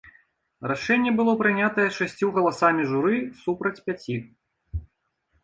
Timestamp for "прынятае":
1.41-1.85